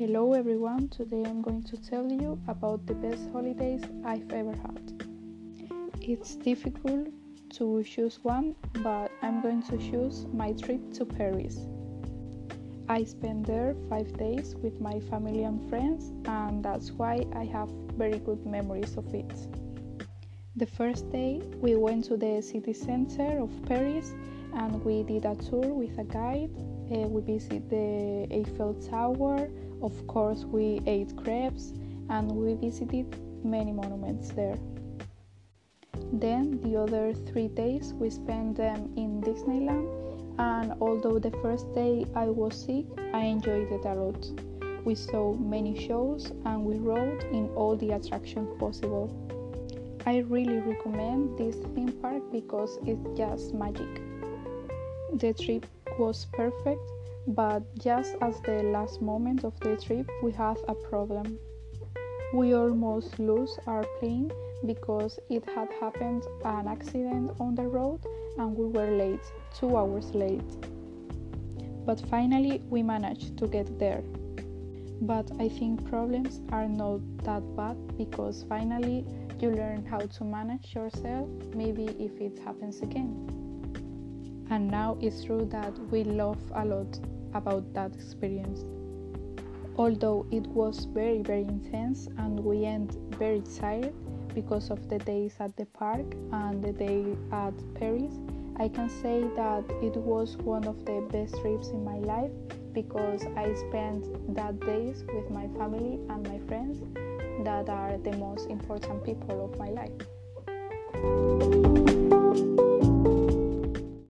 [0.00, 5.04] Hello everyone, today I'm going to tell you about the best holidays I've ever had.
[6.00, 7.08] It's difficult
[7.56, 11.58] to choose one, but I'm going to choose my trip to Paris.
[12.88, 17.68] I spent there five days with my family and friends, and that's why I have
[17.98, 19.30] very good memories of it.
[20.56, 24.14] The first day, we went to the city center of Paris
[24.54, 26.56] and we did a tour with a guide.
[26.90, 29.48] Uh, we visited the Eiffel Tower,
[29.82, 31.72] of course, we ate crepes
[32.08, 34.58] and we visited many monuments there.
[36.12, 39.88] Then, the other three days, we spent them in Disneyland,
[40.38, 44.26] and although the first day I was sick, I enjoyed it a lot.
[44.84, 49.08] We saw many shows and we rode in all the attractions possible.
[50.06, 54.00] I really recommend this theme park because it's just magic.
[55.12, 55.66] The trip
[55.98, 56.80] was perfect,
[57.26, 61.38] but just as the last moment of the trip, we have a problem.
[62.32, 64.30] We almost lost our plane
[64.66, 68.00] because it had happened an accident on the road
[68.38, 70.50] and we were late, two hours late.
[71.84, 74.02] But finally, we managed to get there.
[75.02, 79.06] But I think problems are not that bad because finally
[79.40, 83.40] you learn how to manage yourself, maybe if it happens again.
[84.50, 86.98] And now it's true that we love a lot
[87.34, 88.64] about that experience.
[89.76, 93.94] Although it was very, very intense and we end very tired
[94.34, 98.14] because of the days at the park and the day at Paris,
[98.56, 102.32] I can say that it was one of the best trips in my life
[102.72, 106.82] because I spent that days with my family and my friends
[107.44, 109.92] that are the most important people of my life.